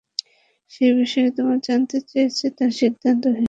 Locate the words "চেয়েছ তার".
2.09-2.71